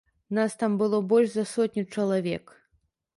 Нас 0.37 0.55
там 0.61 0.77
было 0.81 1.01
больш 1.11 1.29
за 1.33 1.45
сотню 1.51 1.83
чалавек. 1.97 2.55